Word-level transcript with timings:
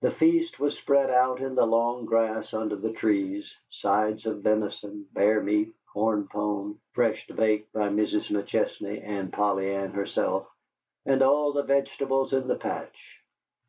The 0.00 0.10
feast 0.10 0.58
was 0.58 0.76
spread 0.76 1.08
out 1.08 1.38
in 1.38 1.54
the 1.54 1.64
long 1.64 2.04
grass 2.04 2.52
under 2.52 2.74
the 2.74 2.90
trees 2.90 3.54
sides 3.70 4.26
of 4.26 4.42
venison, 4.42 5.06
bear 5.12 5.40
meat, 5.40 5.72
corn 5.92 6.26
pone 6.26 6.80
fresh 6.94 7.24
baked 7.28 7.72
by 7.72 7.88
Mrs. 7.88 8.26
McChesney 8.26 9.00
and 9.04 9.32
Polly 9.32 9.72
Ann 9.72 9.92
herself, 9.92 10.48
and 11.06 11.22
all 11.22 11.52
the 11.52 11.62
vegetables 11.62 12.32
in 12.32 12.48
the 12.48 12.56
patch. 12.56 13.22